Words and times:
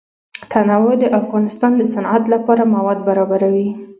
تنوع 0.51 0.91
د 1.01 1.05
افغانستان 1.19 1.71
د 1.77 1.81
صنعت 1.93 2.23
لپاره 2.33 2.71
مواد 2.75 2.99
برابروي. 3.07 3.67